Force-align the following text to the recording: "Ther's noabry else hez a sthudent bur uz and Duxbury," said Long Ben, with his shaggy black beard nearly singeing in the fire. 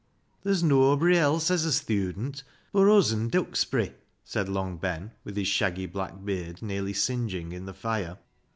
"Ther's 0.43 0.63
noabry 0.63 1.15
else 1.15 1.49
hez 1.49 1.63
a 1.63 1.69
sthudent 1.69 2.41
bur 2.73 2.87
uz 2.89 3.11
and 3.11 3.31
Duxbury," 3.31 3.93
said 4.23 4.49
Long 4.49 4.77
Ben, 4.77 5.11
with 5.23 5.35
his 5.37 5.47
shaggy 5.47 5.85
black 5.85 6.25
beard 6.25 6.63
nearly 6.63 6.91
singeing 6.93 7.51
in 7.51 7.67
the 7.67 7.73
fire. 7.75 8.17